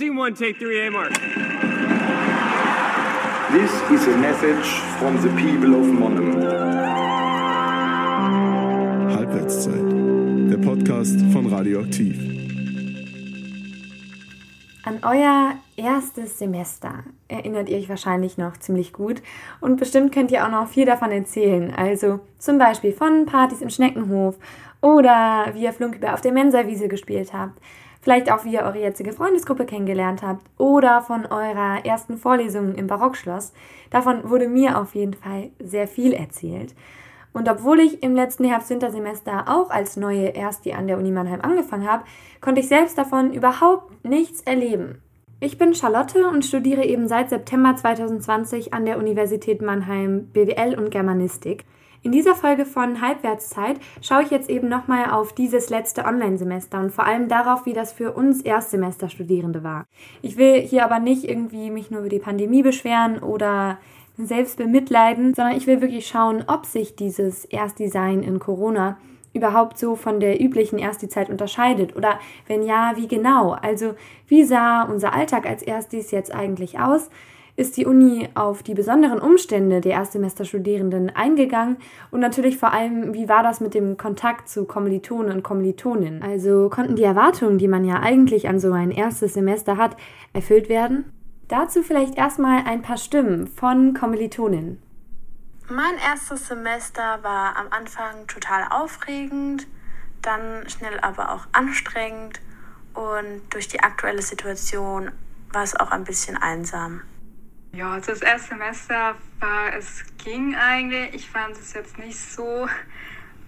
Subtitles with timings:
[0.00, 1.12] Scene one, take three, A mark.
[3.52, 4.66] This is a message
[4.98, 6.40] from the people of Monum.
[9.14, 10.50] Halbwertszeit.
[10.50, 12.16] Der Podcast von Radioaktiv.
[14.84, 19.20] An euer erstes Semester erinnert ihr euch wahrscheinlich noch ziemlich gut
[19.60, 21.74] und bestimmt könnt ihr auch noch viel davon erzählen.
[21.76, 24.38] Also zum Beispiel von Partys im Schneckenhof
[24.80, 27.60] oder wie ihr Flunkybär auf der Mensawiese gespielt habt.
[28.00, 32.86] Vielleicht auch, wie ihr eure jetzige Freundesgruppe kennengelernt habt oder von eurer ersten Vorlesung im
[32.86, 33.52] Barockschloss.
[33.90, 36.74] Davon wurde mir auf jeden Fall sehr viel erzählt.
[37.32, 41.88] Und obwohl ich im letzten Herbst-Wintersemester auch als neue Ersti an der Uni Mannheim angefangen
[41.88, 42.04] habe,
[42.40, 45.00] konnte ich selbst davon überhaupt nichts erleben.
[45.38, 50.90] Ich bin Charlotte und studiere eben seit September 2020 an der Universität Mannheim BWL und
[50.90, 51.64] Germanistik.
[52.02, 56.92] In dieser Folge von Halbwertszeit schaue ich jetzt eben nochmal auf dieses letzte Online-Semester und
[56.92, 59.84] vor allem darauf, wie das für uns Erstsemesterstudierende war.
[60.22, 63.78] Ich will hier aber nicht irgendwie mich nur über die Pandemie beschweren oder
[64.16, 68.96] selbst bemitleiden, sondern ich will wirklich schauen, ob sich dieses Erstdesign in Corona
[69.34, 73.52] überhaupt so von der üblichen Erstzeit unterscheidet oder wenn ja, wie genau?
[73.52, 73.94] Also
[74.26, 77.10] wie sah unser Alltag als Erstis jetzt eigentlich aus?
[77.60, 81.76] Ist die Uni auf die besonderen Umstände der Erstsemesterstudierenden eingegangen
[82.10, 86.22] und natürlich vor allem, wie war das mit dem Kontakt zu Kommilitonen und Kommilitoninnen?
[86.22, 89.94] Also konnten die Erwartungen, die man ja eigentlich an so ein erstes Semester hat,
[90.32, 91.12] erfüllt werden?
[91.48, 94.80] Dazu vielleicht erstmal ein paar Stimmen von Kommilitoninnen.
[95.68, 99.66] Mein erstes Semester war am Anfang total aufregend,
[100.22, 102.40] dann schnell aber auch anstrengend
[102.94, 105.10] und durch die aktuelle Situation
[105.52, 107.02] war es auch ein bisschen einsam.
[107.72, 111.14] Ja, also das erste Semester war, es ging eigentlich.
[111.14, 112.66] Ich fand es jetzt nicht so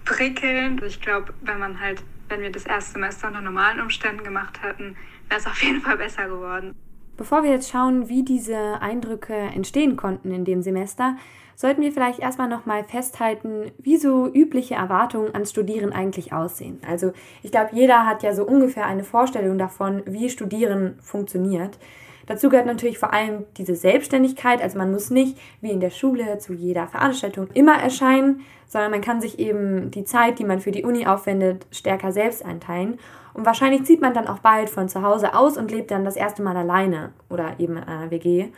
[0.05, 0.81] prickelnd.
[0.83, 4.95] Ich glaube, wenn man halt, wenn wir das erste Semester unter normalen Umständen gemacht hätten,
[5.29, 6.73] wäre es auf jeden Fall besser geworden.
[7.17, 11.15] Bevor wir jetzt schauen, wie diese Eindrücke entstehen konnten in dem Semester,
[11.55, 16.81] sollten wir vielleicht erstmal nochmal festhalten, wie so übliche Erwartungen ans Studieren eigentlich aussehen.
[16.87, 21.77] Also ich glaube, jeder hat ja so ungefähr eine Vorstellung davon, wie Studieren funktioniert.
[22.25, 24.61] Dazu gehört natürlich vor allem diese Selbstständigkeit.
[24.61, 29.01] Also man muss nicht wie in der Schule zu jeder Veranstaltung immer erscheinen, sondern man
[29.01, 32.97] kann sich eben die Zeit, die man für die Uni aufwendet, stärker selbst einteilen.
[33.33, 36.15] Und wahrscheinlich zieht man dann auch bald von zu Hause aus und lebt dann das
[36.15, 38.49] erste Mal alleine oder eben in einer WG.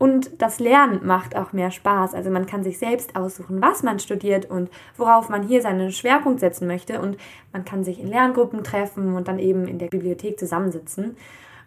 [0.00, 2.14] Und das Lernen macht auch mehr Spaß.
[2.14, 6.40] Also man kann sich selbst aussuchen, was man studiert und worauf man hier seinen Schwerpunkt
[6.40, 7.02] setzen möchte.
[7.02, 7.18] Und
[7.52, 11.16] man kann sich in Lerngruppen treffen und dann eben in der Bibliothek zusammensitzen.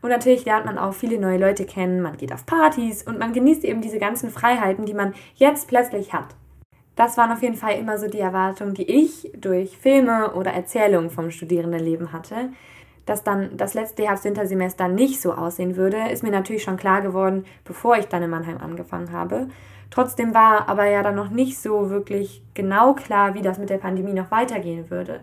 [0.03, 3.31] Und natürlich lernt man auch viele neue Leute kennen, man geht auf Partys und man
[3.31, 6.35] genießt eben diese ganzen Freiheiten, die man jetzt plötzlich hat.
[6.97, 11.09] Das waren auf jeden Fall immer so die Erwartungen, die ich durch Filme oder Erzählungen
[11.09, 12.49] vom Studierendenleben hatte.
[13.05, 17.45] Dass dann das letzte Herbst-Wintersemester nicht so aussehen würde, ist mir natürlich schon klar geworden,
[17.63, 19.47] bevor ich dann in Mannheim angefangen habe.
[19.93, 23.77] Trotzdem war aber ja dann noch nicht so wirklich genau klar, wie das mit der
[23.77, 25.19] Pandemie noch weitergehen würde.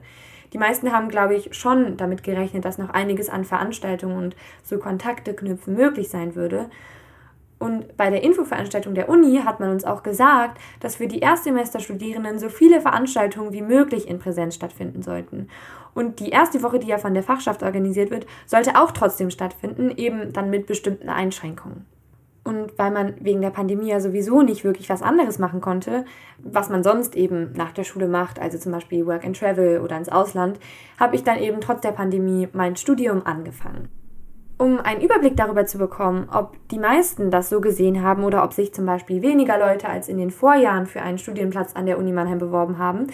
[0.52, 4.78] Die meisten haben, glaube ich, schon damit gerechnet, dass noch einiges an Veranstaltungen und so
[4.78, 6.70] Kontakte knüpfen möglich sein würde.
[7.58, 12.38] Und bei der Infoveranstaltung der Uni hat man uns auch gesagt, dass für die Erstsemesterstudierenden
[12.38, 15.48] so viele Veranstaltungen wie möglich in Präsenz stattfinden sollten.
[15.94, 19.90] Und die erste Woche, die ja von der Fachschaft organisiert wird, sollte auch trotzdem stattfinden,
[19.90, 21.86] eben dann mit bestimmten Einschränkungen.
[22.42, 26.04] Und weil man wegen der Pandemie ja sowieso nicht wirklich was anderes machen konnte,
[26.38, 29.96] was man sonst eben nach der Schule macht, also zum Beispiel Work and Travel oder
[29.96, 30.58] ins Ausland,
[30.98, 33.88] habe ich dann eben trotz der Pandemie mein Studium angefangen.
[34.56, 38.52] Um einen Überblick darüber zu bekommen, ob die meisten das so gesehen haben oder ob
[38.52, 42.12] sich zum Beispiel weniger Leute als in den Vorjahren für einen Studienplatz an der Uni
[42.12, 43.06] Mannheim beworben haben,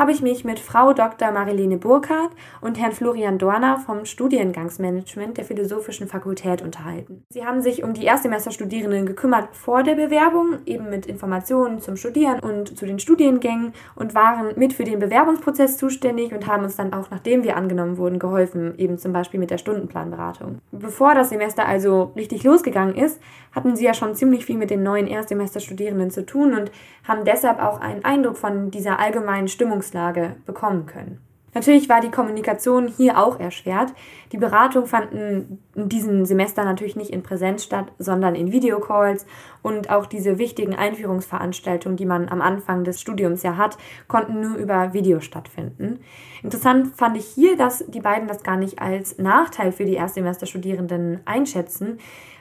[0.00, 1.30] habe ich mich mit Frau Dr.
[1.30, 2.30] Marilene Burkhardt
[2.62, 7.22] und Herrn Florian Dorner vom Studiengangsmanagement der Philosophischen Fakultät unterhalten.
[7.28, 12.40] Sie haben sich um die Erstsemesterstudierenden gekümmert vor der Bewerbung, eben mit Informationen zum Studieren
[12.40, 16.94] und zu den Studiengängen und waren mit für den Bewerbungsprozess zuständig und haben uns dann
[16.94, 20.60] auch, nachdem wir angenommen wurden, geholfen, eben zum Beispiel mit der Stundenplanberatung.
[20.72, 23.20] Bevor das Semester also richtig losgegangen ist,
[23.52, 26.70] hatten sie ja schon ziemlich viel mit den neuen Erstsemesterstudierenden zu tun und
[27.06, 29.48] haben deshalb auch einen Eindruck von dieser allgemeinen
[29.90, 31.20] Stimmungslage bekommen können.
[31.52, 33.92] Natürlich war die Kommunikation hier auch erschwert.
[34.30, 39.26] Die Beratungen fanden in diesem Semester natürlich nicht in Präsenz statt, sondern in Videocalls
[39.60, 44.58] und auch diese wichtigen Einführungsveranstaltungen, die man am Anfang des Studiums ja hat, konnten nur
[44.58, 45.98] über Video stattfinden.
[46.44, 51.18] Interessant fand ich hier, dass die beiden das gar nicht als Nachteil für die Erstsemesterstudierenden
[51.24, 51.98] einschätzen,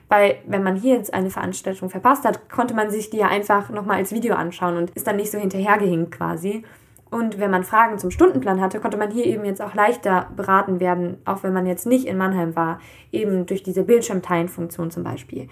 [0.08, 3.72] weil wenn man hier jetzt eine Veranstaltung verpasst hat, konnte man sich die ja einfach
[3.72, 6.64] nochmal als Video anschauen und ist dann nicht so hinterhergehinkt quasi.
[7.12, 10.80] Und wenn man Fragen zum Stundenplan hatte, konnte man hier eben jetzt auch leichter beraten
[10.80, 12.80] werden, auch wenn man jetzt nicht in Mannheim war,
[13.12, 15.48] eben durch diese Bildschirmteilenfunktion zum Beispiel.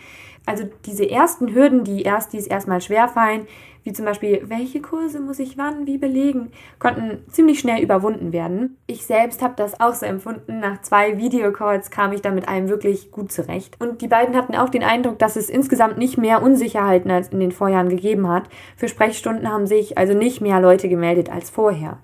[0.46, 3.48] Also diese ersten Hürden, die erst dies erstmal schwerfallen,
[3.88, 8.76] wie zum Beispiel, welche Kurse muss ich wann wie belegen, konnten ziemlich schnell überwunden werden.
[8.86, 10.60] Ich selbst habe das auch so empfunden.
[10.60, 13.80] Nach zwei Videocalls kam ich da mit einem wirklich gut zurecht.
[13.80, 17.40] Und die beiden hatten auch den Eindruck, dass es insgesamt nicht mehr Unsicherheiten als in
[17.40, 18.50] den Vorjahren gegeben hat.
[18.76, 22.00] Für Sprechstunden haben sich also nicht mehr Leute gemeldet als vorher.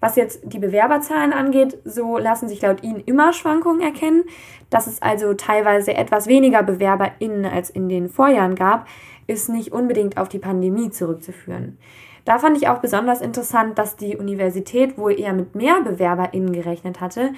[0.00, 4.24] Was jetzt die Bewerberzahlen angeht, so lassen sich laut ihnen immer Schwankungen erkennen.
[4.68, 8.88] Dass es also teilweise etwas weniger BewerberInnen als in den Vorjahren gab,
[9.30, 11.78] ist nicht unbedingt auf die Pandemie zurückzuführen.
[12.24, 17.00] Da fand ich auch besonders interessant, dass die Universität wohl eher mit mehr BewerberInnen gerechnet
[17.00, 17.30] hatte,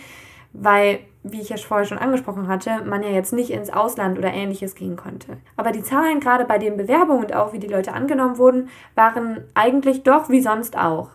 [0.53, 4.33] weil, wie ich ja vorher schon angesprochen hatte, man ja jetzt nicht ins Ausland oder
[4.33, 5.39] ähnliches gehen konnte.
[5.57, 9.45] Aber die Zahlen gerade bei den Bewerbungen und auch wie die Leute angenommen wurden, waren
[9.55, 11.11] eigentlich doch wie sonst auch.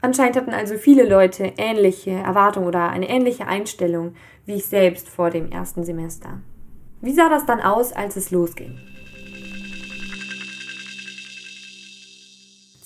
[0.00, 4.14] Anscheinend hatten also viele Leute ähnliche Erwartungen oder eine ähnliche Einstellung
[4.46, 6.40] wie ich selbst vor dem ersten Semester.
[7.02, 8.78] Wie sah das dann aus, als es losging?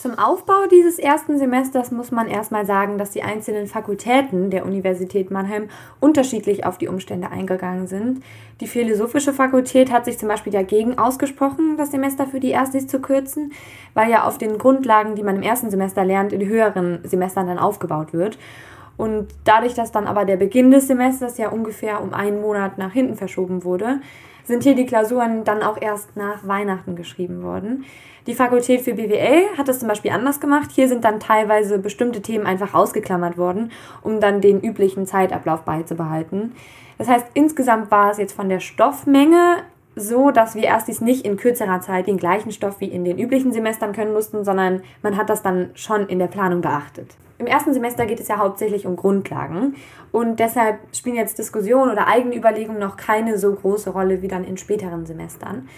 [0.02, 5.30] Zum Aufbau dieses ersten Semesters muss man erstmal sagen, dass die einzelnen Fakultäten der Universität
[5.30, 5.68] Mannheim
[6.00, 8.20] unterschiedlich auf die Umstände eingegangen sind.
[8.60, 12.98] Die Philosophische Fakultät hat sich zum Beispiel dagegen ausgesprochen, das Semester für die Erstis zu
[12.98, 13.52] kürzen,
[13.94, 17.60] weil ja auf den Grundlagen, die man im ersten Semester lernt, in höheren Semestern dann
[17.60, 18.38] aufgebaut wird.
[18.96, 22.92] Und dadurch, dass dann aber der Beginn des Semesters ja ungefähr um einen Monat nach
[22.92, 24.00] hinten verschoben wurde,
[24.44, 27.84] sind hier die Klausuren dann auch erst nach Weihnachten geschrieben worden.
[28.26, 30.70] Die Fakultät für BWL hat das zum Beispiel anders gemacht.
[30.72, 33.72] Hier sind dann teilweise bestimmte Themen einfach ausgeklammert worden,
[34.02, 36.52] um dann den üblichen Zeitablauf beizubehalten.
[36.98, 39.64] Das heißt, insgesamt war es jetzt von der Stoffmenge
[39.96, 43.18] so, dass wir erst dies nicht in kürzerer Zeit den gleichen Stoff wie in den
[43.18, 47.16] üblichen Semestern können mussten, sondern man hat das dann schon in der Planung beachtet.
[47.42, 49.74] Im ersten Semester geht es ja hauptsächlich um Grundlagen
[50.12, 54.44] und deshalb spielen jetzt Diskussionen oder eigene Überlegungen noch keine so große Rolle wie dann
[54.44, 55.68] in späteren Semestern.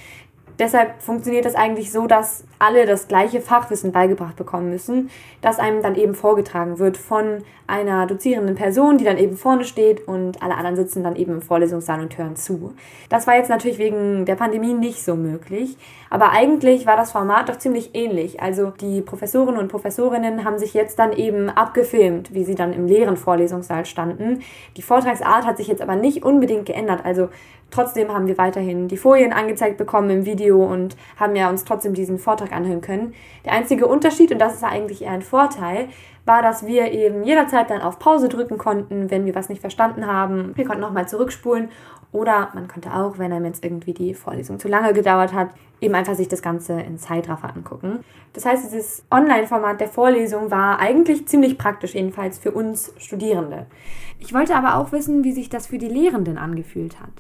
[0.59, 5.11] Deshalb funktioniert das eigentlich so, dass alle das gleiche Fachwissen beigebracht bekommen müssen,
[5.41, 10.07] das einem dann eben vorgetragen wird von einer dozierenden Person, die dann eben vorne steht
[10.07, 12.75] und alle anderen sitzen dann eben im Vorlesungssaal und hören zu.
[13.09, 15.77] Das war jetzt natürlich wegen der Pandemie nicht so möglich,
[16.11, 18.41] aber eigentlich war das Format doch ziemlich ähnlich.
[18.41, 22.87] Also die Professorinnen und Professorinnen haben sich jetzt dann eben abgefilmt, wie sie dann im
[22.87, 24.43] leeren Vorlesungssaal standen.
[24.77, 27.01] Die Vortragsart hat sich jetzt aber nicht unbedingt geändert.
[27.05, 27.29] Also
[27.75, 31.95] trotzdem haben wir weiterhin die Folien angezeigt bekommen im Video und haben ja uns trotzdem
[31.95, 33.15] diesen Vortrag anhören können.
[33.45, 35.89] Der einzige Unterschied, und das ist eigentlich eher ein Vorteil,
[36.25, 40.07] war, dass wir eben jederzeit dann auf Pause drücken konnten, wenn wir was nicht verstanden
[40.07, 40.53] haben.
[40.55, 41.69] Wir konnten nochmal zurückspulen
[42.13, 45.51] oder man konnte auch, wenn einem jetzt irgendwie die Vorlesung zu lange gedauert hat,
[45.81, 48.05] eben einfach sich das Ganze in Zeitraffer angucken.
[48.33, 53.67] Das heißt, dieses Online-Format der Vorlesung war eigentlich ziemlich praktisch, jedenfalls für uns Studierende.
[54.21, 57.11] Ich wollte aber auch wissen, wie sich das für die Lehrenden angefühlt hat.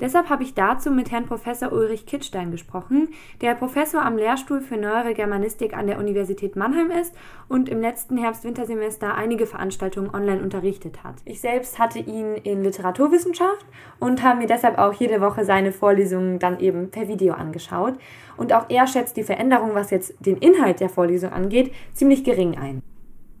[0.00, 3.08] Deshalb habe ich dazu mit Herrn Professor Ulrich Kittstein gesprochen,
[3.42, 7.14] der Professor am Lehrstuhl für Neuere Germanistik an der Universität Mannheim ist
[7.48, 11.16] und im letzten Herbst-Wintersemester einige Veranstaltungen online unterrichtet hat.
[11.26, 13.66] Ich selbst hatte ihn in Literaturwissenschaft
[13.98, 17.94] und habe mir deshalb auch jede Woche seine Vorlesungen dann eben per Video angeschaut.
[18.38, 22.56] Und auch er schätzt die Veränderung, was jetzt den Inhalt der Vorlesung angeht, ziemlich gering
[22.56, 22.82] ein.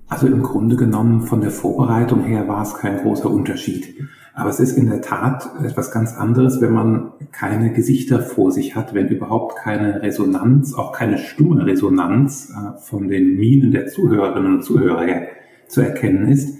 [0.08, 3.94] Also im Grunde genommen von der Vorbereitung her war es kein großer Unterschied.
[4.40, 8.74] Aber es ist in der Tat etwas ganz anderes, wenn man keine Gesichter vor sich
[8.74, 14.54] hat, wenn überhaupt keine Resonanz, auch keine stumme Resonanz äh, von den Minen der Zuhörerinnen
[14.54, 15.06] und Zuhörer
[15.68, 16.56] zu erkennen ist.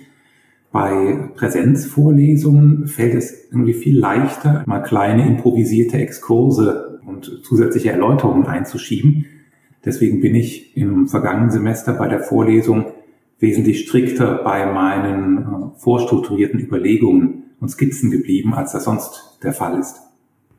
[0.72, 9.24] Bei Präsenzvorlesungen fällt es irgendwie viel leichter, mal kleine improvisierte Exkurse und zusätzliche Erläuterungen einzuschieben.
[9.86, 12.92] Deswegen bin ich im vergangenen Semester bei der Vorlesung
[13.38, 19.78] wesentlich strikter bei meinen äh, vorstrukturierten Überlegungen und Skizzen geblieben, als das sonst der Fall
[19.78, 20.00] ist.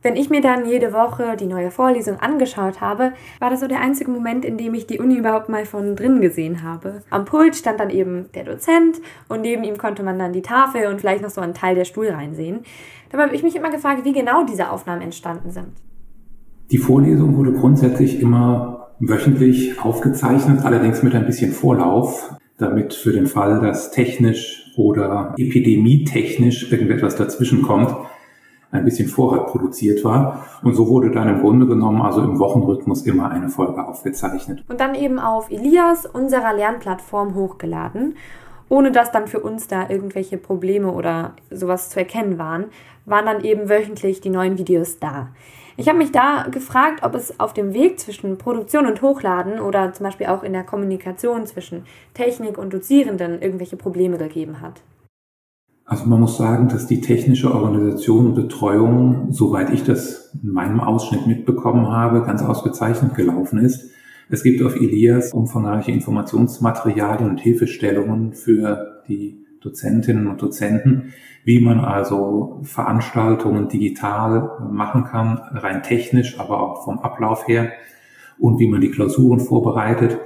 [0.04, 3.80] Wenn ich mir dann jede Woche die neue Vorlesung angeschaut habe, war das so der
[3.80, 7.02] einzige Moment, in dem ich die Uni überhaupt mal von drin gesehen habe.
[7.10, 10.88] Am Pult stand dann eben der Dozent und neben ihm konnte man dann die Tafel
[10.88, 12.60] und vielleicht noch so einen Teil der Stuhl reinsehen.
[13.10, 15.68] Dabei habe ich mich immer gefragt, wie genau diese Aufnahmen entstanden sind.
[16.72, 23.26] Die Vorlesung wurde grundsätzlich immer wöchentlich aufgezeichnet, allerdings mit ein bisschen Vorlauf damit für den
[23.26, 27.94] Fall, dass technisch oder epidemietechnisch irgendetwas dazwischen kommt,
[28.70, 30.46] ein bisschen Vorrat produziert war.
[30.62, 34.64] Und so wurde dann im Grunde genommen also im Wochenrhythmus immer eine Folge aufgezeichnet.
[34.68, 38.14] Und dann eben auf Elias, unserer Lernplattform, hochgeladen.
[38.72, 42.64] ohne dass dann für uns da irgendwelche Probleme oder sowas zu erkennen waren,
[43.04, 45.28] waren dann eben wöchentlich die neuen Videos da.
[45.76, 49.92] Ich habe mich da gefragt, ob es auf dem Weg zwischen Produktion und Hochladen oder
[49.92, 54.82] zum Beispiel auch in der Kommunikation zwischen Technik und Dozierenden irgendwelche Probleme gegeben hat.
[55.84, 60.80] Also man muss sagen, dass die technische Organisation und Betreuung, soweit ich das in meinem
[60.80, 63.90] Ausschnitt mitbekommen habe, ganz ausgezeichnet gelaufen ist.
[64.30, 71.12] Es gibt auf Elias umfangreiche Informationsmaterialien und Hilfestellungen für die Dozentinnen und Dozenten,
[71.44, 77.72] wie man also Veranstaltungen digital machen kann, rein technisch, aber auch vom Ablauf her
[78.38, 80.18] und wie man die Klausuren vorbereitet.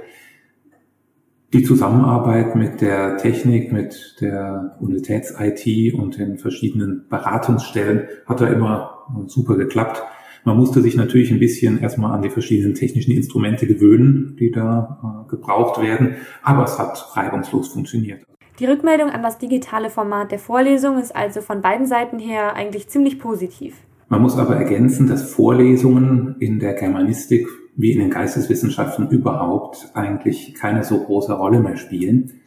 [1.53, 9.05] Die Zusammenarbeit mit der Technik, mit der Universitäts-IT und den verschiedenen Beratungsstellen hat da immer
[9.27, 10.03] super geklappt.
[10.43, 15.25] Man musste sich natürlich ein bisschen erstmal an die verschiedenen technischen Instrumente gewöhnen, die da
[15.25, 18.23] äh, gebraucht werden, aber es hat reibungslos funktioniert.
[18.59, 22.87] Die Rückmeldung an das digitale Format der Vorlesung ist also von beiden Seiten her eigentlich
[22.87, 23.75] ziemlich positiv.
[24.09, 30.55] Man muss aber ergänzen, dass Vorlesungen in der Germanistik wie in den Geisteswissenschaften überhaupt eigentlich
[30.55, 32.41] keine so große Rolle mehr spielen.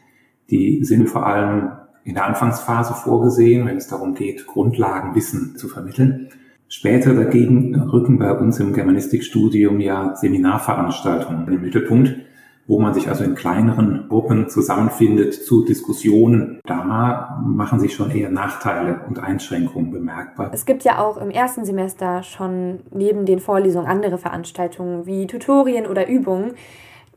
[0.51, 1.71] Die sind vor allem
[2.03, 6.31] in der Anfangsphase vorgesehen, wenn es darum geht, Grundlagenwissen zu vermitteln.
[6.67, 12.17] Später dagegen rücken bei uns im Germanistikstudium ja Seminarveranstaltungen in den Mittelpunkt
[12.71, 18.31] wo man sich also in kleineren Gruppen zusammenfindet zu Diskussionen, da machen sich schon eher
[18.31, 20.51] Nachteile und Einschränkungen bemerkbar.
[20.55, 25.85] Es gibt ja auch im ersten Semester schon neben den Vorlesungen andere Veranstaltungen wie Tutorien
[25.85, 26.53] oder Übungen,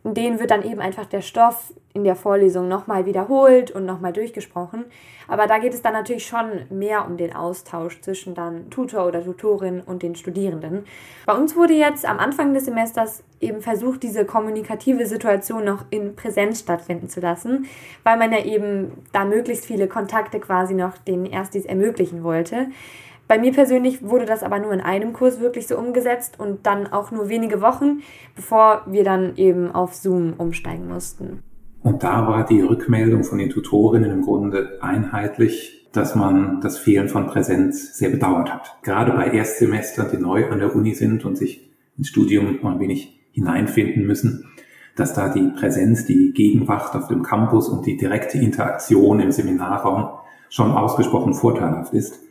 [0.03, 4.12] in denen wird dann eben einfach der Stoff in der Vorlesung nochmal wiederholt und nochmal
[4.12, 4.86] durchgesprochen.
[5.27, 9.24] Aber da geht es dann natürlich schon mehr um den Austausch zwischen dann Tutor oder
[9.24, 10.86] Tutorin und den Studierenden.
[11.25, 16.15] Bei uns wurde jetzt am Anfang des Semesters eben versucht, diese kommunikative Situation noch in
[16.15, 17.67] Präsenz stattfinden zu lassen,
[18.03, 22.67] weil man ja eben da möglichst viele Kontakte quasi noch den Erstis ermöglichen wollte.
[23.33, 26.85] Bei mir persönlich wurde das aber nur in einem Kurs wirklich so umgesetzt und dann
[26.85, 28.01] auch nur wenige Wochen,
[28.35, 31.41] bevor wir dann eben auf Zoom umsteigen mussten.
[31.81, 37.09] Und da war die Rückmeldung von den Tutorinnen im Grunde einheitlich, dass man das Fehlen
[37.09, 38.77] von Präsenz sehr bedauert hat.
[38.83, 42.79] Gerade bei Erstsemestern, die neu an der Uni sind und sich ins Studium mal ein
[42.79, 44.45] wenig hineinfinden müssen,
[44.95, 50.19] dass da die Präsenz, die Gegenwart auf dem Campus und die direkte Interaktion im Seminarraum
[50.49, 52.23] schon ausgesprochen vorteilhaft ist.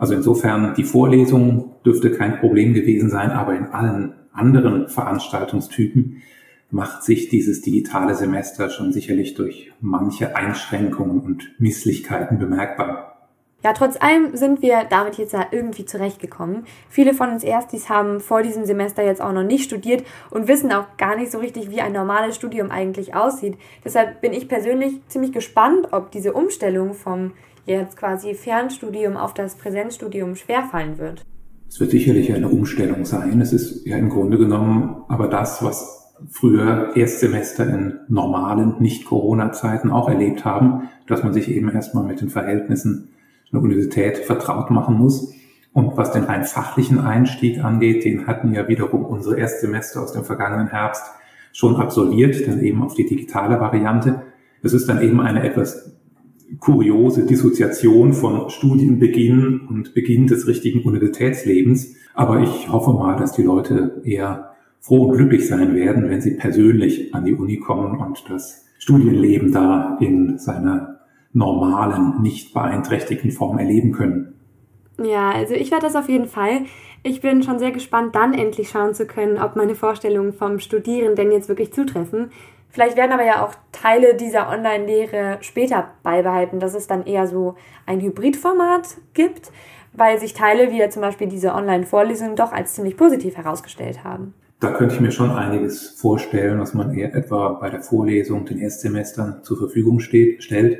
[0.00, 6.22] Also insofern, die Vorlesung dürfte kein Problem gewesen sein, aber in allen anderen Veranstaltungstypen
[6.70, 13.28] macht sich dieses digitale Semester schon sicherlich durch manche Einschränkungen und Misslichkeiten bemerkbar.
[13.62, 16.64] Ja, trotz allem sind wir damit jetzt ja irgendwie zurechtgekommen.
[16.88, 20.72] Viele von uns Erstis haben vor diesem Semester jetzt auch noch nicht studiert und wissen
[20.72, 23.58] auch gar nicht so richtig, wie ein normales Studium eigentlich aussieht.
[23.84, 27.32] Deshalb bin ich persönlich ziemlich gespannt, ob diese Umstellung vom
[27.66, 31.24] jetzt quasi Fernstudium auf das Präsenzstudium schwerfallen wird?
[31.68, 33.40] Es wird sicherlich eine Umstellung sein.
[33.40, 39.90] Es ist ja im Grunde genommen aber das, was früher Erstsemester in normalen, nicht Corona-Zeiten
[39.90, 43.10] auch erlebt haben, dass man sich eben erstmal mit den Verhältnissen
[43.52, 45.32] einer Universität vertraut machen muss.
[45.72, 50.24] Und was den rein fachlichen Einstieg angeht, den hatten ja wiederum unsere Erstsemester aus dem
[50.24, 51.04] vergangenen Herbst
[51.52, 54.22] schon absolviert, dann eben auf die digitale Variante.
[54.62, 55.99] Es ist dann eben eine etwas
[56.58, 61.94] kuriose Dissoziation von Studienbeginn und Beginn des richtigen Universitätslebens.
[62.14, 66.36] Aber ich hoffe mal, dass die Leute eher froh und glücklich sein werden, wenn sie
[66.36, 71.00] persönlich an die Uni kommen und das Studienleben da in seiner
[71.32, 74.34] normalen, nicht beeinträchtigten Form erleben können.
[75.02, 76.62] Ja, also ich werde das auf jeden Fall.
[77.02, 81.14] Ich bin schon sehr gespannt, dann endlich schauen zu können, ob meine Vorstellungen vom Studieren
[81.14, 82.30] denn jetzt wirklich zutreffen.
[82.70, 87.56] Vielleicht werden aber ja auch Teile dieser Online-Lehre später beibehalten, dass es dann eher so
[87.84, 89.50] ein Hybridformat gibt,
[89.92, 94.34] weil sich Teile wie ja zum Beispiel diese Online-Vorlesungen doch als ziemlich positiv herausgestellt haben.
[94.60, 98.58] Da könnte ich mir schon einiges vorstellen, was man eher etwa bei der Vorlesung den
[98.58, 100.78] Erstsemestern zur Verfügung steht, stellt.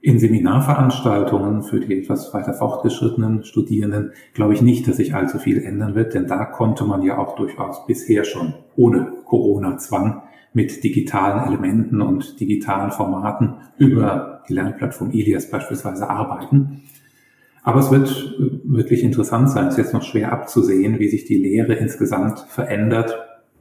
[0.00, 5.62] In Seminarveranstaltungen für die etwas weiter fortgeschrittenen Studierenden glaube ich nicht, dass sich allzu viel
[5.62, 10.22] ändern wird, denn da konnte man ja auch durchaus bisher schon ohne Corona-Zwang
[10.56, 16.80] mit digitalen Elementen und digitalen Formaten über die Lernplattform Ilias beispielsweise arbeiten.
[17.62, 19.66] Aber es wird äh, wirklich interessant sein.
[19.66, 23.14] Es ist jetzt noch schwer abzusehen, wie sich die Lehre insgesamt verändert.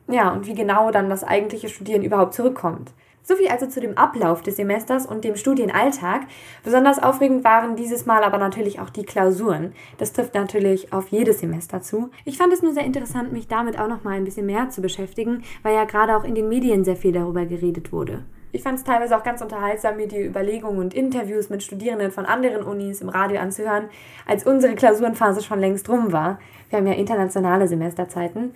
[0.10, 2.94] Ja, und wie genau dann das eigentliche Studieren überhaupt zurückkommt.
[3.28, 6.28] Soviel also zu dem Ablauf des Semesters und dem Studienalltag.
[6.64, 9.74] Besonders aufregend waren dieses Mal aber natürlich auch die Klausuren.
[9.98, 12.12] Das trifft natürlich auf jedes Semester zu.
[12.24, 14.80] Ich fand es nur sehr interessant, mich damit auch noch mal ein bisschen mehr zu
[14.82, 18.24] beschäftigen, weil ja gerade auch in den Medien sehr viel darüber geredet wurde.
[18.52, 22.26] Ich fand es teilweise auch ganz unterhaltsam, mir die Überlegungen und Interviews mit Studierenden von
[22.26, 23.90] anderen Unis im Radio anzuhören,
[24.28, 26.40] als unsere Klausurenphase schon längst rum war.
[26.70, 28.54] Wir haben ja internationale Semesterzeiten.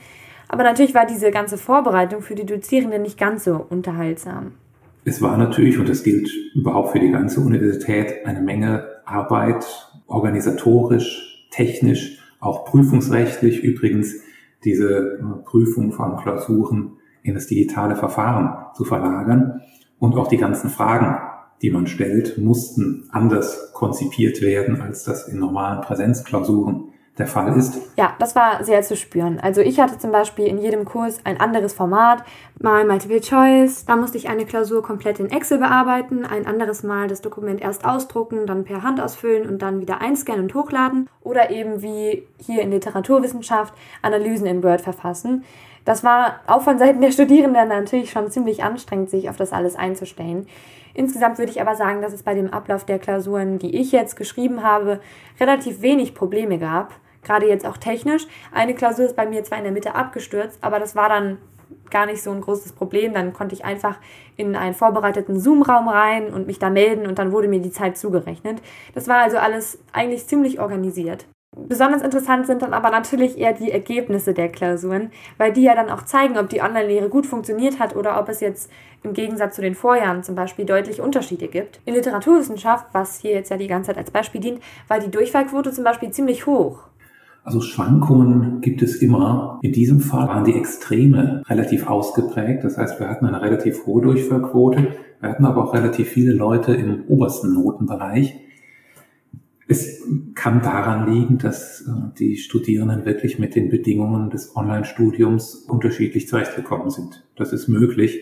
[0.49, 4.53] Aber natürlich war diese ganze Vorbereitung für die Dozierenden nicht ganz so unterhaltsam.
[5.05, 9.65] Es war natürlich, und das gilt überhaupt für die ganze Universität, eine Menge Arbeit,
[10.07, 13.63] organisatorisch, technisch, auch prüfungsrechtlich.
[13.63, 14.15] Übrigens,
[14.63, 19.61] diese Prüfung von Klausuren in das digitale Verfahren zu verlagern.
[19.99, 21.17] Und auch die ganzen Fragen,
[21.61, 26.89] die man stellt, mussten anders konzipiert werden, als das in normalen Präsenzklausuren
[27.19, 27.79] der Fall ist?
[27.97, 29.39] Ja, das war sehr zu spüren.
[29.39, 32.23] Also ich hatte zum Beispiel in jedem Kurs ein anderes Format,
[32.59, 37.07] mal Multiple Choice, da musste ich eine Klausur komplett in Excel bearbeiten, ein anderes Mal
[37.07, 41.51] das Dokument erst ausdrucken, dann per Hand ausfüllen und dann wieder einscannen und hochladen oder
[41.51, 45.43] eben wie hier in Literaturwissenschaft Analysen in Word verfassen.
[45.85, 49.75] Das war auch von Seiten der Studierenden natürlich schon ziemlich anstrengend, sich auf das alles
[49.75, 50.47] einzustellen.
[50.93, 54.15] Insgesamt würde ich aber sagen, dass es bei dem Ablauf der Klausuren, die ich jetzt
[54.15, 54.99] geschrieben habe,
[55.39, 56.93] relativ wenig Probleme gab.
[57.23, 58.25] Gerade jetzt auch technisch.
[58.51, 61.37] Eine Klausur ist bei mir zwar in der Mitte abgestürzt, aber das war dann
[61.89, 63.13] gar nicht so ein großes Problem.
[63.13, 63.97] Dann konnte ich einfach
[64.37, 67.97] in einen vorbereiteten Zoom-Raum rein und mich da melden und dann wurde mir die Zeit
[67.97, 68.61] zugerechnet.
[68.93, 71.25] Das war also alles eigentlich ziemlich organisiert.
[71.55, 75.89] Besonders interessant sind dann aber natürlich eher die Ergebnisse der Klausuren, weil die ja dann
[75.89, 78.71] auch zeigen, ob die Online-Lehre gut funktioniert hat oder ob es jetzt
[79.01, 81.79] im Gegensatz zu den Vorjahren zum Beispiel deutliche Unterschiede gibt.
[81.85, 85.71] In Literaturwissenschaft, was hier jetzt ja die ganze Zeit als Beispiel dient, war die Durchfallquote
[85.71, 86.83] zum Beispiel ziemlich hoch.
[87.43, 89.59] Also Schwankungen gibt es immer.
[89.61, 92.63] In diesem Fall waren die Extreme relativ ausgeprägt.
[92.63, 94.87] Das heißt, wir hatten eine relativ hohe Durchfallquote.
[95.19, 98.35] Wir hatten aber auch relativ viele Leute im obersten Notenbereich.
[99.67, 100.01] Es
[100.33, 106.89] kann daran liegen, dass äh, die Studierenden wirklich mit den Bedingungen des Online-Studiums unterschiedlich zurechtgekommen
[106.89, 107.23] sind.
[107.35, 108.19] Das ist möglich.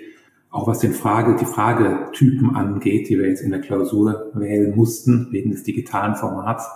[0.49, 5.27] Auch was den Frage, die Fragetypen angeht, die wir jetzt in der Klausur wählen mussten,
[5.31, 6.69] wegen des digitalen Formats.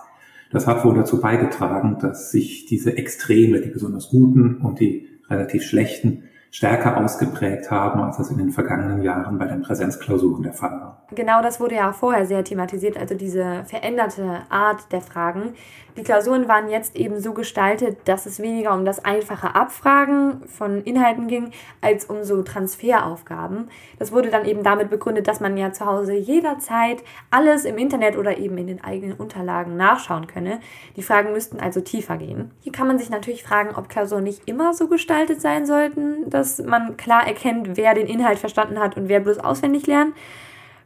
[0.51, 5.63] Das hat wohl dazu beigetragen, dass sich diese Extreme, die besonders guten und die relativ
[5.63, 10.71] schlechten, stärker ausgeprägt haben, als das in den vergangenen Jahren bei den Präsenzklausuren der Fall
[10.71, 11.01] war.
[11.15, 15.53] Genau das wurde ja vorher sehr thematisiert, also diese veränderte Art der Fragen.
[15.97, 20.83] Die Klausuren waren jetzt eben so gestaltet, dass es weniger um das einfache Abfragen von
[20.83, 23.69] Inhalten ging, als um so Transferaufgaben.
[23.99, 28.17] Das wurde dann eben damit begründet, dass man ja zu Hause jederzeit alles im Internet
[28.17, 30.59] oder eben in den eigenen Unterlagen nachschauen könne.
[30.95, 32.51] Die Fragen müssten also tiefer gehen.
[32.61, 36.57] Hier kann man sich natürlich fragen, ob Klausuren nicht immer so gestaltet sein sollten, dass
[36.59, 40.15] man klar erkennt, wer den Inhalt verstanden hat und wer bloß auswendig lernt.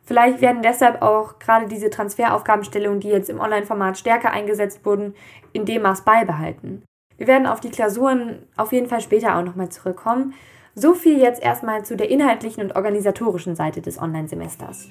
[0.04, 5.16] Vielleicht werden deshalb auch gerade diese Transferaufgabenstellungen, die jetzt im Online-Format stärker eingesetzt wurden,
[5.54, 6.84] in dem Maß beibehalten.
[7.18, 10.34] Wir werden auf die Klausuren auf jeden Fall später auch nochmal zurückkommen.
[10.76, 14.90] So viel jetzt erstmal zu der inhaltlichen und organisatorischen Seite des Online-Semesters.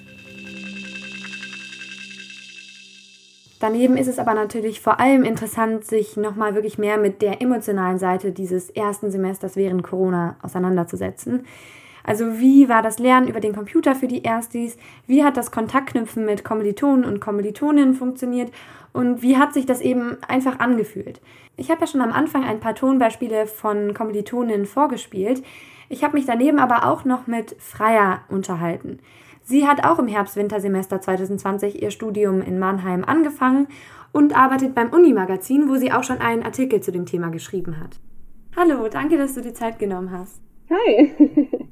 [3.64, 7.98] Daneben ist es aber natürlich vor allem interessant, sich nochmal wirklich mehr mit der emotionalen
[7.98, 11.46] Seite dieses ersten Semesters während Corona auseinanderzusetzen.
[12.03, 14.77] Also wie war das Lernen über den Computer für die Erstis?
[15.07, 18.53] Wie hat das Kontaktknüpfen mit Kommilitonen und Kommilitoninnen funktioniert?
[18.92, 21.22] Und wie hat sich das eben einfach angefühlt?
[21.57, 25.42] Ich habe ja schon am Anfang ein paar Tonbeispiele von Kommilitoninnen vorgespielt.
[25.88, 28.98] Ich habe mich daneben aber auch noch mit Freier unterhalten.
[29.44, 33.68] Sie hat auch im Herbst-Wintersemester 2020 ihr Studium in Mannheim angefangen
[34.11, 38.00] und arbeitet beim Uni-Magazin, wo sie auch schon einen Artikel zu dem Thema geschrieben hat.
[38.57, 40.40] Hallo, danke, dass du die Zeit genommen hast.
[40.70, 41.12] Hi.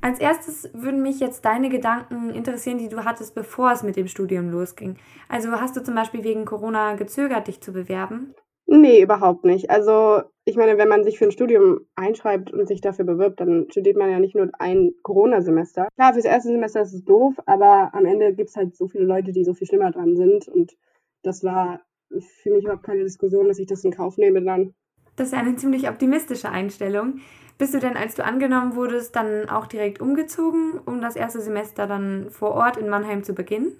[0.00, 4.06] Als erstes würden mich jetzt deine Gedanken interessieren, die du hattest, bevor es mit dem
[4.06, 4.96] Studium losging.
[5.28, 8.34] Also hast du zum Beispiel wegen Corona gezögert, dich zu bewerben?
[8.66, 9.70] Nee, überhaupt nicht.
[9.70, 13.66] Also ich meine, wenn man sich für ein Studium einschreibt und sich dafür bewirbt, dann
[13.70, 15.88] studiert man ja nicht nur ein Corona-Semester.
[15.94, 19.04] Klar, fürs erste Semester ist es doof, aber am Ende gibt es halt so viele
[19.04, 20.48] Leute, die so viel schlimmer dran sind.
[20.48, 20.76] Und
[21.22, 24.74] das war für mich überhaupt keine Diskussion, dass ich das in Kauf nehme dann.
[25.14, 27.20] Das ist eine ziemlich optimistische Einstellung.
[27.58, 31.86] Bist du denn, als du angenommen wurdest, dann auch direkt umgezogen, um das erste Semester
[31.86, 33.72] dann vor Ort in Mannheim zu beginnen?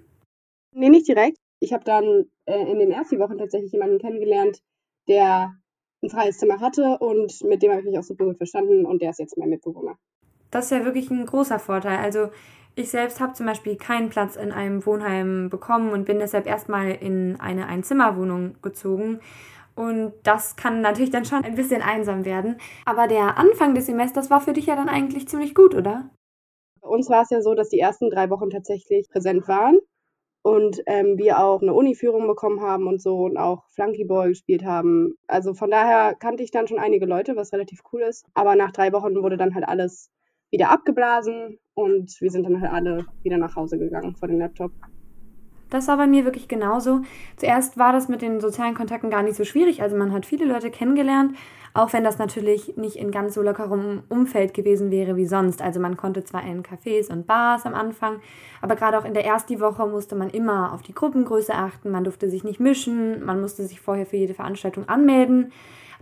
[0.72, 1.37] Nee, nicht direkt.
[1.61, 4.62] Ich habe dann äh, in den ersten Wochen tatsächlich jemanden kennengelernt,
[5.09, 5.55] der
[6.03, 9.03] ein freies Zimmer hatte und mit dem habe ich mich auch super gut verstanden und
[9.03, 9.97] der ist jetzt mein Mitbewohner.
[10.51, 11.99] Das ist ja wirklich ein großer Vorteil.
[11.99, 12.29] Also
[12.75, 16.90] ich selbst habe zum Beispiel keinen Platz in einem Wohnheim bekommen und bin deshalb erstmal
[16.90, 19.21] in eine Einzimmerwohnung gezogen.
[19.75, 22.57] Und das kann natürlich dann schon ein bisschen einsam werden.
[22.85, 26.11] Aber der Anfang des Semesters war für dich ja dann eigentlich ziemlich gut, oder?
[26.81, 29.79] Bei uns war es ja so, dass die ersten drei Wochen tatsächlich präsent waren
[30.47, 35.19] und ähm, wir auch eine Uni-Führung bekommen haben und so und auch Flunkyball gespielt haben.
[35.27, 38.25] Also von daher kannte ich dann schon einige Leute, was relativ cool ist.
[38.33, 40.09] Aber nach drei Wochen wurde dann halt alles
[40.53, 44.71] wieder abgeblasen und wir sind dann halt alle wieder nach Hause gegangen vor den Laptop.
[45.71, 47.01] Das war bei mir wirklich genauso.
[47.37, 49.83] Zuerst war das mit den sozialen Kontakten gar nicht so schwierig.
[49.83, 51.37] Also man hat viele Leute kennengelernt,
[51.75, 55.61] auch wenn das natürlich nicht in ganz so lockerem Umfeld gewesen wäre wie sonst.
[55.61, 58.21] Also man konnte zwar in Cafés und Bars am Anfang,
[58.63, 61.91] aber gerade auch in der ersten Woche musste man immer auf die Gruppengröße achten.
[61.91, 65.53] Man durfte sich nicht mischen, man musste sich vorher für jede Veranstaltung anmelden.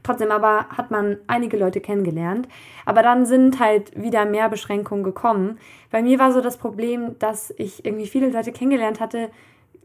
[0.03, 2.47] Trotzdem aber hat man einige Leute kennengelernt.
[2.85, 5.59] Aber dann sind halt wieder mehr Beschränkungen gekommen.
[5.91, 9.31] Bei mir war so das Problem, dass ich irgendwie viele Leute kennengelernt hatte,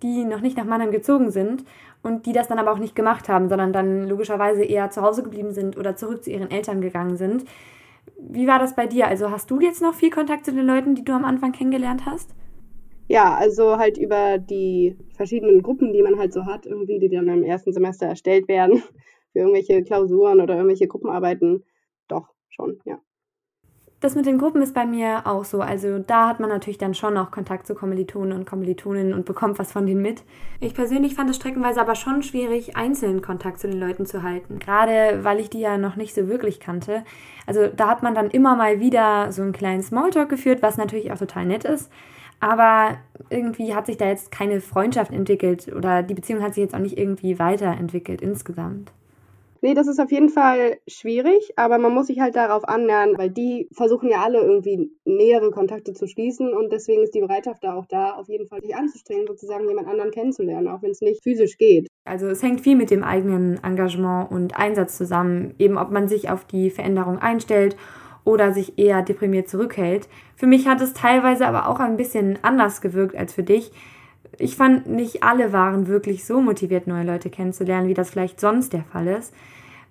[0.03, 1.63] die noch nicht nach Mannheim gezogen sind
[2.03, 5.23] und die das dann aber auch nicht gemacht haben, sondern dann logischerweise eher zu Hause
[5.23, 7.45] geblieben sind oder zurück zu ihren Eltern gegangen sind.
[8.17, 9.07] Wie war das bei dir?
[9.07, 12.05] Also hast du jetzt noch viel Kontakt zu den Leuten, die du am Anfang kennengelernt
[12.05, 12.33] hast?
[13.07, 17.27] Ja, also halt über die verschiedenen Gruppen, die man halt so hat, irgendwie, die dann
[17.27, 18.83] im ersten Semester erstellt werden,
[19.33, 21.63] für irgendwelche Klausuren oder irgendwelche Gruppenarbeiten.
[22.07, 22.99] Doch, schon, ja.
[24.01, 25.59] Das mit den Gruppen ist bei mir auch so.
[25.61, 29.59] Also da hat man natürlich dann schon auch Kontakt zu Kommilitonen und Kommilitoninnen und bekommt
[29.59, 30.23] was von denen mit.
[30.61, 34.57] Ich persönlich fand es streckenweise aber schon schwierig, einzeln Kontakt zu den Leuten zu halten.
[34.59, 37.03] Gerade weil ich die ja noch nicht so wirklich kannte.
[37.45, 41.11] Also da hat man dann immer mal wieder so einen kleinen Smalltalk geführt, was natürlich
[41.11, 41.91] auch total nett ist.
[42.39, 42.97] Aber
[43.29, 46.79] irgendwie hat sich da jetzt keine Freundschaft entwickelt oder die Beziehung hat sich jetzt auch
[46.79, 48.93] nicht irgendwie weiterentwickelt insgesamt.
[49.61, 53.29] Nee, das ist auf jeden Fall schwierig, aber man muss sich halt darauf annähern, weil
[53.29, 57.73] die versuchen ja alle irgendwie nähere Kontakte zu schließen und deswegen ist die Bereitschaft da
[57.73, 61.21] auch da, auf jeden Fall sich anzustrengen, sozusagen jemand anderen kennenzulernen, auch wenn es nicht
[61.23, 61.87] physisch geht.
[62.05, 66.29] Also es hängt viel mit dem eigenen Engagement und Einsatz zusammen, eben ob man sich
[66.29, 67.75] auf die Veränderung einstellt
[68.23, 70.07] oder sich eher deprimiert zurückhält.
[70.35, 73.71] Für mich hat es teilweise aber auch ein bisschen anders gewirkt als für dich
[74.39, 78.73] ich fand, nicht alle waren wirklich so motiviert, neue Leute kennenzulernen, wie das vielleicht sonst
[78.73, 79.33] der Fall ist,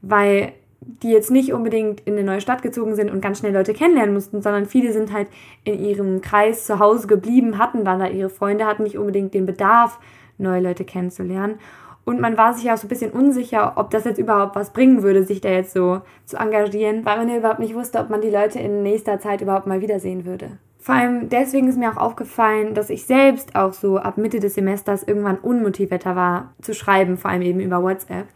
[0.00, 3.74] weil die jetzt nicht unbedingt in eine neue Stadt gezogen sind und ganz schnell Leute
[3.74, 5.28] kennenlernen mussten, sondern viele sind halt
[5.64, 9.44] in ihrem Kreis zu Hause geblieben, hatten dann da ihre Freunde, hatten nicht unbedingt den
[9.44, 9.98] Bedarf,
[10.38, 11.58] neue Leute kennenzulernen.
[12.04, 15.02] Und man war sich auch so ein bisschen unsicher, ob das jetzt überhaupt was bringen
[15.02, 18.22] würde, sich da jetzt so zu engagieren, weil man ja überhaupt nicht wusste, ob man
[18.22, 20.58] die Leute in nächster Zeit überhaupt mal wiedersehen würde.
[20.78, 24.54] Vor allem deswegen ist mir auch aufgefallen, dass ich selbst auch so ab Mitte des
[24.54, 28.26] Semesters irgendwann unmotivierter war zu schreiben, vor allem eben über WhatsApp.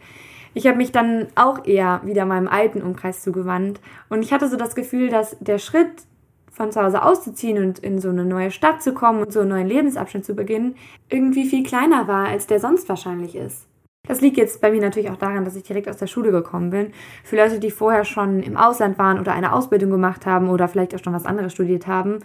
[0.53, 3.79] Ich habe mich dann auch eher wieder meinem alten Umkreis zugewandt
[4.09, 6.03] und ich hatte so das Gefühl, dass der Schritt
[6.51, 9.49] von zu Hause auszuziehen und in so eine neue Stadt zu kommen und so einen
[9.49, 10.75] neuen Lebensabschnitt zu beginnen,
[11.09, 13.65] irgendwie viel kleiner war, als der sonst wahrscheinlich ist.
[14.05, 16.71] Das liegt jetzt bei mir natürlich auch daran, dass ich direkt aus der Schule gekommen
[16.71, 16.91] bin.
[17.23, 20.93] Für Leute, die vorher schon im Ausland waren oder eine Ausbildung gemacht haben oder vielleicht
[20.93, 22.19] auch schon was anderes studiert haben,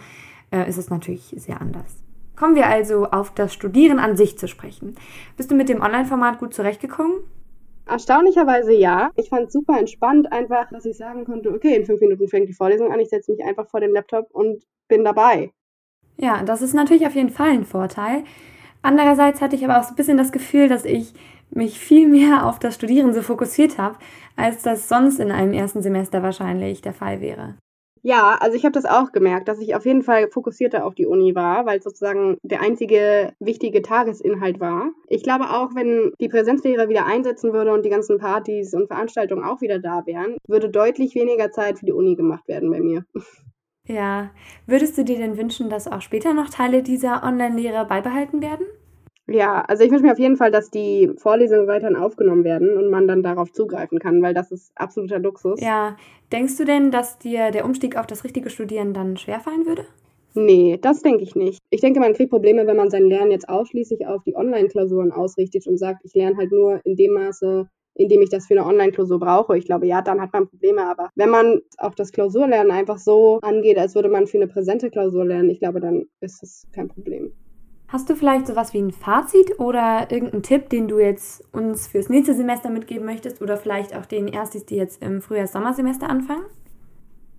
[0.50, 2.02] äh, ist es natürlich sehr anders.
[2.34, 4.96] Kommen wir also auf das Studieren an sich zu sprechen.
[5.36, 7.14] Bist du mit dem Online-Format gut zurechtgekommen?
[7.86, 9.10] Erstaunlicherweise ja.
[9.14, 12.48] Ich fand es super entspannt, einfach, dass ich sagen konnte, okay, in fünf Minuten fängt
[12.48, 15.52] die Vorlesung an, ich setze mich einfach vor den Laptop und bin dabei.
[16.16, 18.24] Ja, das ist natürlich auf jeden Fall ein Vorteil.
[18.82, 21.14] Andererseits hatte ich aber auch so ein bisschen das Gefühl, dass ich
[21.50, 23.96] mich viel mehr auf das Studieren so fokussiert habe,
[24.36, 27.56] als das sonst in einem ersten Semester wahrscheinlich der Fall wäre.
[28.02, 31.06] Ja, also ich habe das auch gemerkt, dass ich auf jeden Fall fokussierter auf die
[31.06, 34.90] Uni war, weil es sozusagen der einzige wichtige Tagesinhalt war.
[35.08, 39.44] Ich glaube auch, wenn die Präsenzlehre wieder einsetzen würde und die ganzen Partys und Veranstaltungen
[39.44, 43.04] auch wieder da wären, würde deutlich weniger Zeit für die Uni gemacht werden bei mir.
[43.86, 44.30] Ja,
[44.66, 48.66] würdest du dir denn wünschen, dass auch später noch Teile dieser Online-Lehre beibehalten werden?
[49.30, 52.88] Ja, also ich wünsche mir auf jeden Fall, dass die Vorlesungen weiterhin aufgenommen werden und
[52.88, 55.60] man dann darauf zugreifen kann, weil das ist absoluter Luxus.
[55.60, 55.96] Ja,
[56.32, 59.84] denkst du denn, dass dir der Umstieg auf das richtige Studieren dann schwerfallen würde?
[60.34, 61.58] Nee, das denke ich nicht.
[61.68, 65.66] Ich denke, man kriegt Probleme, wenn man sein Lernen jetzt ausschließlich auf die Online-Klausuren ausrichtet
[65.66, 68.64] und sagt, ich lerne halt nur in dem Maße, in dem ich das für eine
[68.64, 69.58] Online-Klausur brauche.
[69.58, 70.88] Ich glaube, ja, dann hat man Probleme.
[70.88, 74.90] Aber wenn man auch das Klausurlernen einfach so angeht, als würde man für eine präsente
[74.90, 77.32] Klausur lernen, ich glaube, dann ist das kein Problem.
[77.90, 82.10] Hast du vielleicht sowas wie ein Fazit oder irgendeinen Tipp, den du jetzt uns fürs
[82.10, 86.44] nächste Semester mitgeben möchtest oder vielleicht auch den Erstis, die jetzt im Frühjahrs-Sommersemester anfangen?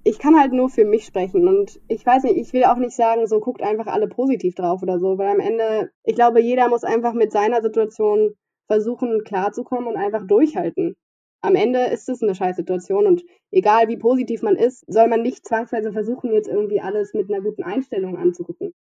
[0.03, 2.95] Ich kann halt nur für mich sprechen und ich weiß nicht, ich will auch nicht
[2.95, 6.67] sagen, so guckt einfach alle positiv drauf oder so, weil am Ende, ich glaube, jeder
[6.67, 8.33] muss einfach mit seiner Situation
[8.65, 10.95] versuchen klarzukommen und einfach durchhalten.
[11.41, 15.47] Am Ende ist es eine Scheißsituation und egal wie positiv man ist, soll man nicht
[15.47, 18.73] zwangsweise versuchen, jetzt irgendwie alles mit einer guten Einstellung anzugucken.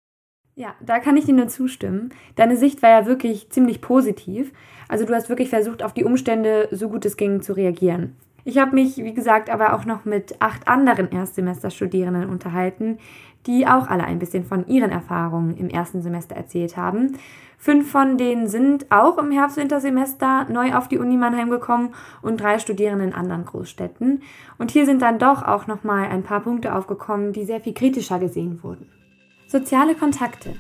[0.59, 2.09] Ja, da kann ich dir nur zustimmen.
[2.35, 4.53] Deine Sicht war ja wirklich ziemlich positiv.
[4.89, 8.17] Also du hast wirklich versucht, auf die Umstände so gut es ging zu reagieren.
[8.43, 12.97] Ich habe mich, wie gesagt, aber auch noch mit acht anderen Erstsemesterstudierenden unterhalten,
[13.47, 17.19] die auch alle ein bisschen von ihren Erfahrungen im ersten Semester erzählt haben.
[17.59, 21.93] Fünf von denen sind auch im Herbst-Wintersemester neu auf die Uni Mannheim gekommen
[22.23, 24.23] und drei studieren in anderen Großstädten.
[24.57, 28.19] Und hier sind dann doch auch nochmal ein paar Punkte aufgekommen, die sehr viel kritischer
[28.19, 28.89] gesehen wurden.
[29.49, 30.57] Soziale Kontakte.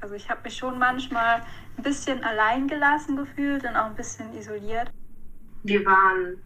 [0.00, 1.42] Also ich habe mich schon manchmal
[1.76, 4.90] ein bisschen allein gelassen gefühlt und auch ein bisschen isoliert.
[5.62, 6.36] Wir waren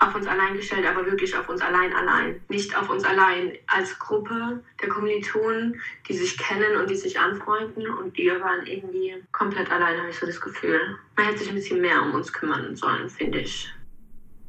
[0.00, 2.40] auf uns allein gestellt, aber wirklich auf uns allein allein.
[2.48, 7.86] Nicht auf uns allein als Gruppe der Kommilitonen, die sich kennen und die sich anfreunden
[7.86, 10.80] und wir waren irgendwie komplett allein, habe ich so das Gefühl.
[11.16, 13.72] Man hätte sich ein bisschen mehr um uns kümmern sollen, finde ich.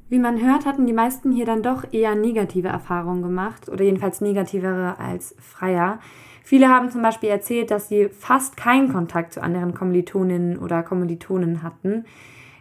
[0.10, 4.19] Wie man hört, hatten die meisten hier dann doch eher negative Erfahrungen gemacht oder jedenfalls
[4.19, 5.99] negativere als Freier.
[6.52, 11.64] Viele haben zum Beispiel erzählt, dass sie fast keinen Kontakt zu anderen Kommilitoninnen oder Kommilitonen
[11.64, 12.04] hatten.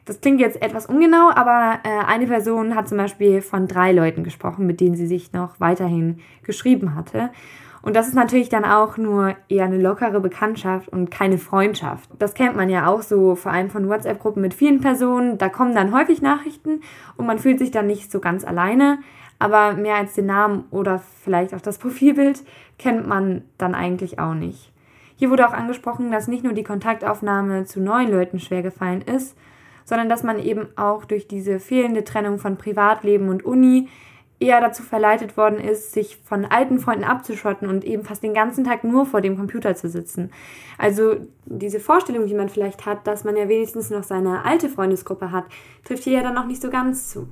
[0.05, 4.23] Das klingt jetzt etwas ungenau, aber äh, eine Person hat zum Beispiel von drei Leuten
[4.23, 7.31] gesprochen, mit denen sie sich noch weiterhin geschrieben hatte.
[7.83, 12.09] Und das ist natürlich dann auch nur eher eine lockere Bekanntschaft und keine Freundschaft.
[12.17, 15.37] Das kennt man ja auch so, vor allem von WhatsApp-Gruppen mit vielen Personen.
[15.37, 16.83] Da kommen dann häufig Nachrichten
[17.17, 19.01] und man fühlt sich dann nicht so ganz alleine.
[19.41, 22.45] Aber mehr als den Namen oder vielleicht auch das Profilbild
[22.79, 24.71] kennt man dann eigentlich auch nicht.
[25.17, 29.37] Hier wurde auch angesprochen, dass nicht nur die Kontaktaufnahme zu neuen Leuten schwer gefallen ist,
[29.85, 33.89] sondern dass man eben auch durch diese fehlende Trennung von Privatleben und Uni
[34.41, 38.65] eher dazu verleitet worden ist, sich von alten Freunden abzuschotten und eben fast den ganzen
[38.65, 40.31] Tag nur vor dem Computer zu sitzen.
[40.79, 45.33] Also diese Vorstellung, die man vielleicht hat, dass man ja wenigstens noch seine alte Freundesgruppe
[45.33, 45.45] hat,
[45.85, 47.29] trifft hier ja dann noch nicht so ganz zu.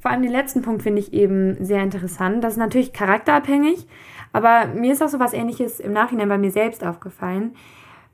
[0.00, 2.44] Vor allem den letzten Punkt finde ich eben sehr interessant.
[2.44, 3.86] Das ist natürlich charakterabhängig,
[4.32, 7.54] aber mir ist auch so was ähnliches im Nachhinein bei mir selbst aufgefallen.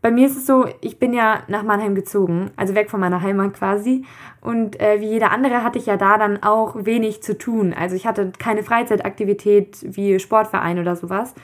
[0.01, 3.23] Bei mir ist es so, ich bin ja nach Mannheim gezogen, also weg von meiner
[3.23, 4.05] Heimat quasi.
[4.43, 7.73] Und äh, wie jeder andere hatte ich ja da dann auch wenig zu tun.
[7.73, 11.35] Also ich hatte keine Freizeitaktivität wie Sportverein oder sowas.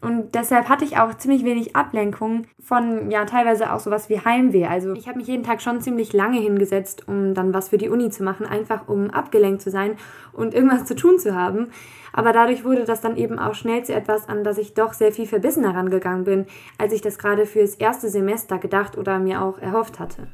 [0.00, 4.66] Und deshalb hatte ich auch ziemlich wenig Ablenkung von, ja, teilweise auch sowas wie Heimweh.
[4.66, 7.90] Also ich habe mich jeden Tag schon ziemlich lange hingesetzt, um dann was für die
[7.90, 9.96] Uni zu machen, einfach um abgelenkt zu sein
[10.32, 11.68] und irgendwas zu tun zu haben.
[12.14, 15.12] Aber dadurch wurde das dann eben auch schnell zu etwas, an das ich doch sehr
[15.12, 16.46] viel verbissener rangegangen bin,
[16.78, 20.28] als ich das gerade fürs erste Semester gedacht oder mir auch erhofft hatte.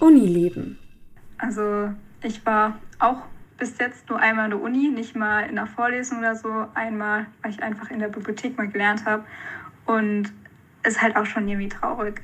[0.00, 0.78] Unileben.
[1.36, 1.90] Also
[2.22, 3.18] ich war auch
[3.64, 6.66] bis jetzt nur einmal in der Uni, nicht mal in der Vorlesung oder so.
[6.74, 9.24] Einmal, weil ich einfach in der Bibliothek mal gelernt habe.
[9.86, 10.30] Und
[10.82, 12.20] ist halt auch schon irgendwie traurig.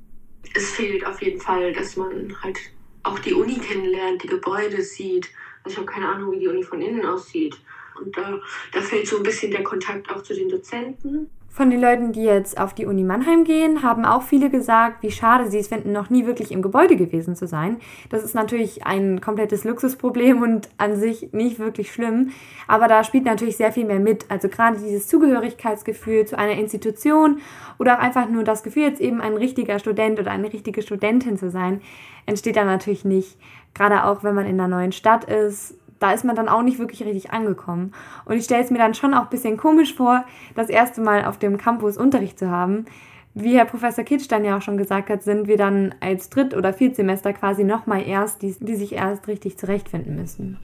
[0.54, 2.58] Es fehlt auf jeden Fall, dass man halt
[3.04, 5.30] auch die Uni kennenlernt, die Gebäude sieht.
[5.64, 7.56] Also ich habe keine Ahnung, wie die Uni von innen aussieht.
[7.98, 8.38] Und da,
[8.72, 11.30] da fehlt so ein bisschen der Kontakt auch zu den Dozenten.
[11.52, 15.10] Von den Leuten, die jetzt auf die Uni Mannheim gehen, haben auch viele gesagt, wie
[15.10, 17.78] schade sie es finden, noch nie wirklich im Gebäude gewesen zu sein.
[18.08, 22.30] Das ist natürlich ein komplettes Luxusproblem und an sich nicht wirklich schlimm.
[22.68, 24.30] Aber da spielt natürlich sehr viel mehr mit.
[24.30, 27.40] Also gerade dieses Zugehörigkeitsgefühl zu einer Institution
[27.80, 31.36] oder auch einfach nur das Gefühl, jetzt eben ein richtiger Student oder eine richtige Studentin
[31.36, 31.80] zu sein,
[32.26, 33.36] entsteht da natürlich nicht.
[33.74, 36.78] Gerade auch, wenn man in einer neuen Stadt ist, da ist man dann auch nicht
[36.78, 37.92] wirklich richtig angekommen.
[38.24, 40.24] Und ich stelle es mir dann schon auch ein bisschen komisch vor,
[40.56, 42.86] das erste Mal auf dem Campus Unterricht zu haben.
[43.34, 46.54] Wie Herr Professor Kitsch dann ja auch schon gesagt hat, sind wir dann als Dritt-
[46.54, 50.58] oder Viertsemester quasi nochmal erst, die, die sich erst richtig zurechtfinden müssen.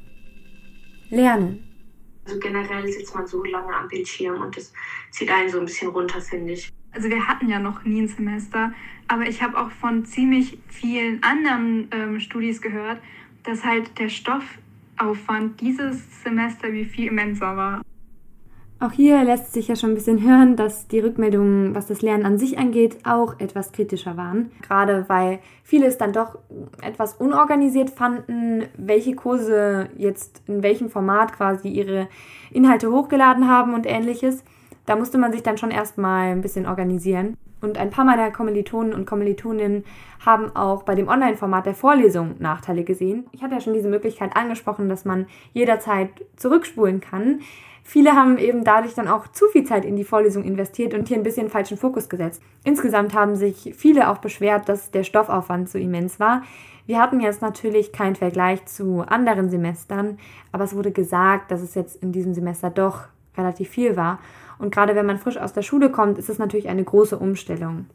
[1.11, 1.62] Lernen.
[2.27, 4.72] Also generell sitzt man so lange am Bildschirm und das
[5.11, 6.72] zieht einen so ein bisschen runter, finde ich.
[6.90, 8.72] Also wir hatten ja noch nie ein Semester,
[9.07, 12.99] aber ich habe auch von ziemlich vielen anderen ähm, Studis gehört,
[13.44, 14.59] dass halt der Stoff
[14.98, 17.82] Aufwand dieses Semester wie viel immenser war.
[18.78, 22.26] Auch hier lässt sich ja schon ein bisschen hören, dass die Rückmeldungen, was das Lernen
[22.26, 24.50] an sich angeht, auch etwas kritischer waren.
[24.61, 26.38] Gerade weil viele es dann doch
[26.82, 32.09] etwas unorganisiert fanden, welche Kurse jetzt in welchem Format quasi ihre
[32.50, 34.44] Inhalte hochgeladen haben und ähnliches.
[34.85, 37.35] Da musste man sich dann schon erstmal ein bisschen organisieren.
[37.66, 39.85] Und ein paar meiner Kommilitonen und Kommilitoninnen
[40.24, 43.26] haben auch bei dem Online-Format der Vorlesung Nachteile gesehen.
[43.33, 47.40] Ich hatte ja schon diese Möglichkeit angesprochen, dass man jederzeit zurückspulen kann.
[47.83, 51.16] Viele haben eben dadurch dann auch zu viel Zeit in die Vorlesung investiert und hier
[51.16, 52.40] ein bisschen falschen Fokus gesetzt.
[52.62, 56.42] Insgesamt haben sich viele auch beschwert, dass der Stoffaufwand so immens war.
[56.87, 60.18] Wir hatten jetzt natürlich keinen Vergleich zu anderen Semestern,
[60.52, 64.20] aber es wurde gesagt, dass es jetzt in diesem Semester doch relativ viel war.
[64.59, 67.87] Und gerade wenn man frisch aus der Schule kommt, ist es natürlich eine große Umstellung.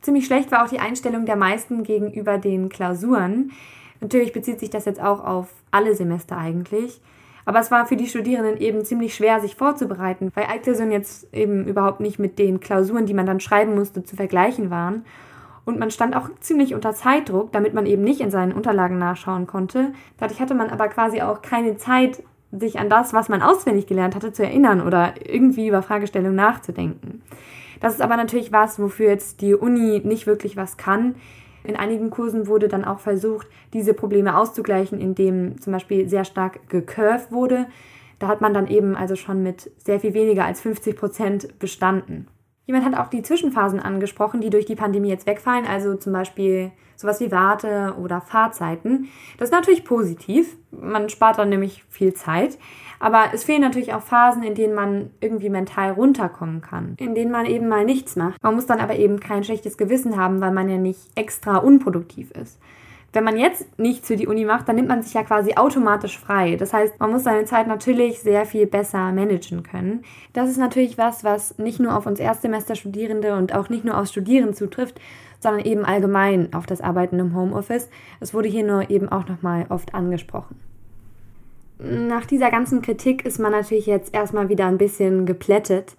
[0.00, 3.52] Ziemlich schlecht war auch die Einstellung der meisten gegenüber den Klausuren.
[4.00, 7.00] Natürlich bezieht sich das jetzt auch auf alle Semester eigentlich.
[7.44, 11.66] Aber es war für die Studierenden eben ziemlich schwer, sich vorzubereiten, weil Altklausuren jetzt eben
[11.66, 15.04] überhaupt nicht mit den Klausuren, die man dann schreiben musste, zu vergleichen waren.
[15.64, 19.46] Und man stand auch ziemlich unter Zeitdruck, damit man eben nicht in seinen Unterlagen nachschauen
[19.46, 19.92] konnte.
[20.18, 24.14] Dadurch hatte man aber quasi auch keine Zeit, sich an das, was man auswendig gelernt
[24.14, 27.22] hatte, zu erinnern oder irgendwie über Fragestellungen nachzudenken.
[27.80, 31.16] Das ist aber natürlich was, wofür jetzt die Uni nicht wirklich was kann.
[31.64, 36.68] In einigen Kursen wurde dann auch versucht, diese Probleme auszugleichen, indem zum Beispiel sehr stark
[36.68, 37.66] gecurved wurde.
[38.18, 42.28] Da hat man dann eben also schon mit sehr viel weniger als 50 Prozent bestanden.
[42.66, 46.70] Jemand hat auch die Zwischenphasen angesprochen, die durch die Pandemie jetzt wegfallen, also zum Beispiel
[46.96, 49.08] sowas wie Warte- oder Fahrzeiten.
[49.36, 52.58] Das ist natürlich positiv, man spart dann nämlich viel Zeit,
[53.00, 57.32] aber es fehlen natürlich auch Phasen, in denen man irgendwie mental runterkommen kann, in denen
[57.32, 58.40] man eben mal nichts macht.
[58.42, 62.30] Man muss dann aber eben kein schlechtes Gewissen haben, weil man ja nicht extra unproduktiv
[62.30, 62.60] ist.
[63.14, 66.18] Wenn man jetzt nichts für die Uni macht, dann nimmt man sich ja quasi automatisch
[66.18, 66.56] frei.
[66.56, 70.02] Das heißt, man muss seine Zeit natürlich sehr viel besser managen können.
[70.32, 74.06] Das ist natürlich was, was nicht nur auf uns Erstsemesterstudierende und auch nicht nur auf
[74.06, 74.98] Studierende zutrifft,
[75.40, 77.90] sondern eben allgemein auf das Arbeiten im Homeoffice.
[78.20, 80.56] Es wurde hier nur eben auch nochmal oft angesprochen.
[81.78, 85.96] Nach dieser ganzen Kritik ist man natürlich jetzt erstmal wieder ein bisschen geplättet.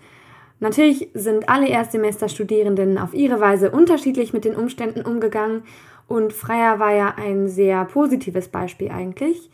[0.61, 5.63] Natürlich sind alle Erstsemesterstudierenden auf ihre Weise unterschiedlich mit den Umständen umgegangen
[6.13, 9.49] und Freier war ja ein sehr positives Beispiel eigentlich.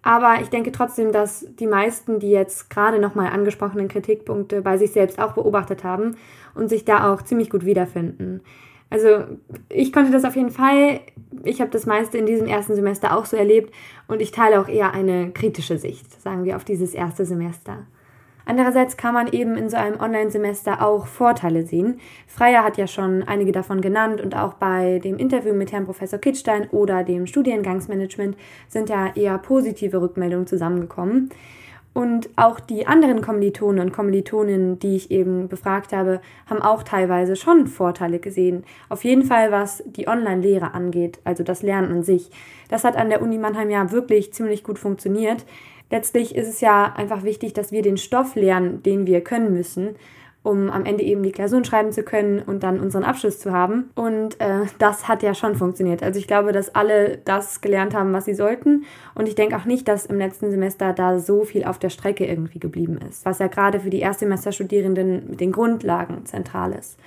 [0.00, 4.92] Aber ich denke trotzdem, dass die meisten, die jetzt gerade nochmal angesprochenen Kritikpunkte bei sich
[4.92, 6.16] selbst auch beobachtet haben
[6.54, 8.40] und sich da auch ziemlich gut wiederfinden.
[8.88, 9.24] Also
[9.68, 11.00] ich konnte das auf jeden Fall.
[11.44, 13.74] Ich habe das meiste in diesem ersten Semester auch so erlebt
[14.06, 17.86] und ich teile auch eher eine kritische Sicht, sagen wir, auf dieses erste Semester.
[18.48, 22.00] Andererseits kann man eben in so einem Online-Semester auch Vorteile sehen.
[22.26, 26.18] Freier hat ja schon einige davon genannt und auch bei dem Interview mit Herrn Professor
[26.18, 31.28] Kittstein oder dem Studiengangsmanagement sind ja eher positive Rückmeldungen zusammengekommen.
[31.92, 37.36] Und auch die anderen Kommilitonen und Kommilitoninnen, die ich eben befragt habe, haben auch teilweise
[37.36, 38.64] schon Vorteile gesehen.
[38.88, 42.30] Auf jeden Fall, was die Online-Lehre angeht, also das Lernen an sich.
[42.70, 45.44] Das hat an der Uni Mannheim ja wirklich ziemlich gut funktioniert
[45.90, 49.96] letztlich ist es ja einfach wichtig, dass wir den Stoff lernen, den wir können müssen,
[50.42, 53.90] um am Ende eben die Klausuren schreiben zu können und dann unseren Abschluss zu haben.
[53.94, 56.02] Und äh, das hat ja schon funktioniert.
[56.02, 58.84] Also ich glaube, dass alle das gelernt haben, was sie sollten.
[59.14, 62.24] Und ich denke auch nicht, dass im letzten Semester da so viel auf der Strecke
[62.24, 66.98] irgendwie geblieben ist, was ja gerade für die Erstsemesterstudierenden mit den Grundlagen zentral ist.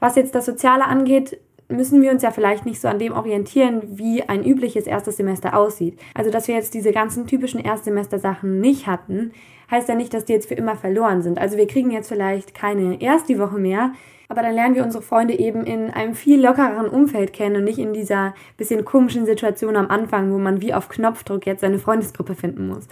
[0.00, 3.82] Was jetzt das Soziale angeht, müssen wir uns ja vielleicht nicht so an dem orientieren,
[3.98, 5.98] wie ein übliches erstes Semester aussieht.
[6.14, 9.32] Also, dass wir jetzt diese ganzen typischen Erstsemester-Sachen nicht hatten,
[9.70, 11.38] heißt ja nicht, dass die jetzt für immer verloren sind.
[11.38, 13.92] Also, wir kriegen jetzt vielleicht keine erste Woche mehr,
[14.28, 17.78] aber dann lernen wir unsere Freunde eben in einem viel lockereren Umfeld kennen und nicht
[17.78, 22.34] in dieser bisschen komischen Situation am Anfang, wo man wie auf Knopfdruck jetzt seine Freundesgruppe
[22.34, 22.88] finden muss.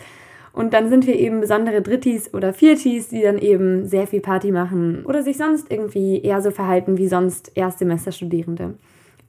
[0.57, 4.53] Und dann sind wir eben besondere Drittis oder Viertis, die dann eben sehr viel Party
[4.53, 8.73] machen oder sich sonst irgendwie eher so verhalten wie sonst Erstsemesterstudierende.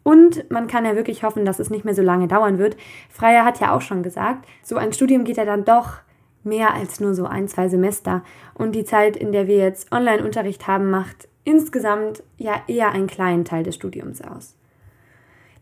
[0.04, 2.78] Und man kann ja wirklich hoffen, dass es nicht mehr so lange dauern wird.
[3.10, 5.98] Freier hat ja auch schon gesagt, so ein Studium geht ja dann doch
[6.46, 8.24] mehr als nur so ein, zwei Semester.
[8.54, 13.44] Und die Zeit, in der wir jetzt Online-Unterricht haben, macht insgesamt ja eher einen kleinen
[13.44, 14.56] Teil des Studiums aus.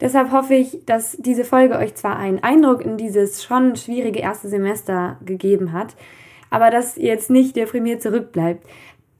[0.01, 4.49] Deshalb hoffe ich, dass diese Folge euch zwar einen Eindruck in dieses schon schwierige erste
[4.49, 5.95] Semester gegeben hat,
[6.49, 8.65] aber dass ihr jetzt nicht deprimiert zurückbleibt.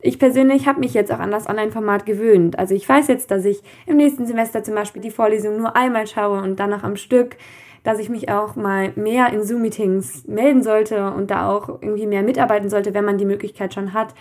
[0.01, 2.59] Ich persönlich habe mich jetzt auch an das Online-Format gewöhnt.
[2.59, 6.05] Also ich weiß jetzt, dass ich im nächsten Semester zum Beispiel die Vorlesung nur einmal
[6.05, 7.37] schaue und dann noch am Stück,
[7.83, 12.23] dass ich mich auch mal mehr in Zoom-Meetings melden sollte und da auch irgendwie mehr
[12.23, 14.13] mitarbeiten sollte, wenn man die Möglichkeit schon hat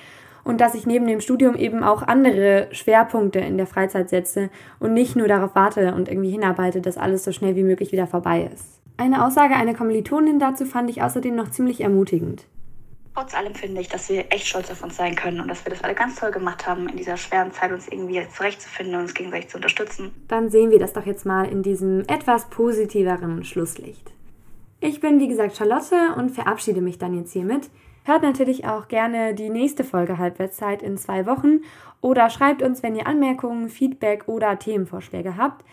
[0.45, 4.95] und dass ich neben dem Studium eben auch andere Schwerpunkte in der Freizeit setze und
[4.95, 8.49] nicht nur darauf warte und irgendwie hinarbeite, dass alles so schnell wie möglich wieder vorbei
[8.53, 8.81] ist.
[8.97, 12.47] Eine Aussage einer Kommilitonin dazu fand ich außerdem noch ziemlich ermutigend.
[13.15, 15.71] Trotz allem finde ich, dass wir echt stolz auf uns sein können und dass wir
[15.71, 19.15] das alle ganz toll gemacht haben, in dieser schweren Zeit uns irgendwie zurechtzufinden und uns
[19.15, 20.13] gegenseitig zu unterstützen.
[20.27, 24.13] Dann sehen wir das doch jetzt mal in diesem etwas positiveren Schlusslicht.
[24.81, 27.71] Ich bin wie gesagt Charlotte und verabschiede mich dann jetzt hiermit.
[28.05, 31.63] Hört natürlich auch gerne die nächste Folge Halbwertszeit in zwei Wochen
[32.03, 35.65] oder schreibt uns, wenn ihr Anmerkungen, Feedback oder Themenvorschläge habt.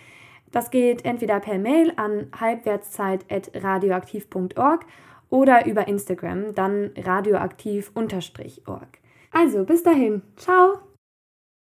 [0.52, 4.86] Das geht entweder per Mail an halbwertszeit.radioaktiv.org
[5.30, 9.00] oder über Instagram, dann radioaktiv-org.
[9.32, 10.91] Also bis dahin, ciao!